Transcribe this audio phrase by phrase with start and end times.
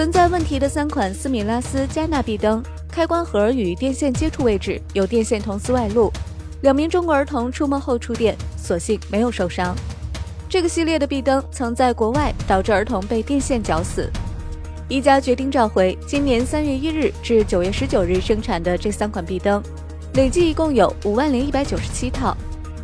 [0.00, 6.10] 存在问题的三款斯米拉斯加纳壁灯，开关盒与电线接触位置有电线铜丝外露，
[6.62, 9.76] 两名中国儿童触摸后触电，所幸没有受伤。
[10.48, 14.10] 这个系列的壁灯曾在国外导致儿童被电线绞死。
[14.88, 19.62] 宜家决定召回今年三月一日至九月十九日生产的这三款壁灯，
[20.14, 22.34] 累计一共有五万零一百九十七套，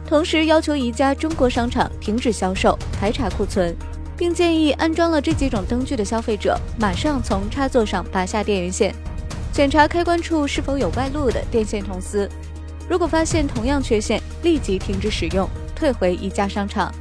[0.07, 3.75] 同时要求宜家中国商场停止销售，排查库存。
[4.17, 8.95] 并建议安装了这几种灯具的消费者马上从插座上拔下电源线，
[9.53, 12.29] 检查开关处是否有外露的电线铜丝。
[12.89, 16.93] 如果发现同样缺陷，立即停止使用，退回宜家商场。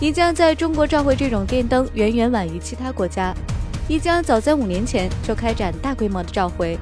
[0.00, 3.32] 宜家在中国召回这种电灯远远晚于其他国家。
[3.86, 6.78] 宜家早在五年前就开展大规模的召回。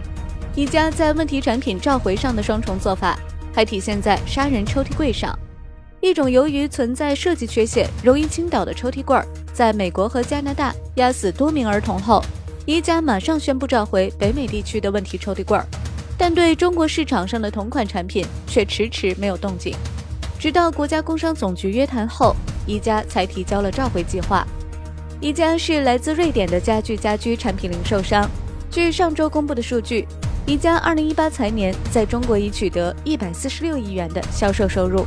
[0.55, 3.19] 宜家在问题产品召回上的双重做法，
[3.53, 5.37] 还体现在杀人抽屉柜上。
[6.01, 9.27] 一种由于存在设计缺陷，容易倾倒的抽屉柜儿。
[9.53, 12.23] 在美国和加拿大压死多名儿童后，
[12.65, 15.67] 宜家马上宣布召回北美地区的问题抽屉柜儿，
[16.17, 19.75] 但对中国市场上的同款产品却迟迟没有动静。
[20.39, 22.35] 直到国家工商总局约谈后，
[22.67, 24.47] 宜家才提交了召回计划。
[25.21, 28.29] 宜家是来自瑞典的家具家居产品零售商。
[28.71, 30.07] 据上周公布的数据，
[30.47, 35.07] 宜家2018财年在中国已取得146亿元的销售收入。